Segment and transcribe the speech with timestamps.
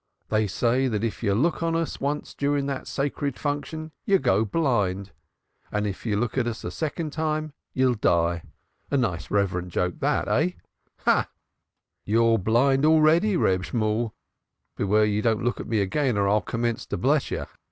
[0.29, 4.49] They say that if you look on us once during that sacred function, you'll get
[4.51, 5.11] blind,
[5.71, 8.41] and if you look on us a second time you'll die.
[8.89, 10.53] A nice reverent joke that, eh!
[11.01, 11.03] Ha!
[11.05, 11.21] Ha!
[11.21, 11.29] Ha!
[12.03, 14.15] You're blind already, Reb Shemuel.
[14.75, 17.45] Beware you don't look at me again or I'll commence to bless you.